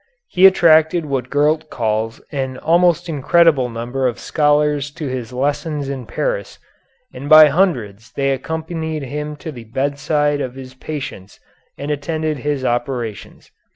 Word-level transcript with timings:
He 0.29 0.47
attracted 0.47 1.05
what 1.05 1.29
Gurlt 1.29 1.69
calls 1.69 2.19
an 2.31 2.57
almost 2.57 3.07
incredible 3.07 3.69
number 3.69 4.07
of 4.07 4.17
scholars 4.17 4.89
to 4.89 5.07
his 5.07 5.31
lessons 5.31 5.89
in 5.89 6.07
Paris, 6.07 6.57
and 7.13 7.29
by 7.29 7.49
hundreds 7.49 8.11
they 8.11 8.31
accompanied 8.31 9.03
him 9.03 9.35
to 9.35 9.51
the 9.51 9.65
bedside 9.65 10.41
of 10.41 10.55
his 10.55 10.73
patients 10.73 11.39
and 11.77 11.91
attended 11.91 12.39
his 12.39 12.65
operations. 12.65 13.51